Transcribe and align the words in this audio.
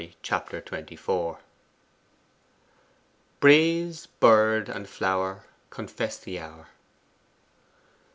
Chapter 0.23 0.63
XXIV 0.63 1.37
'Breeze, 3.39 4.07
bird, 4.19 4.67
and 4.67 4.89
flower 4.89 5.43
confess 5.69 6.17
the 6.17 6.39
hour. 6.39 6.69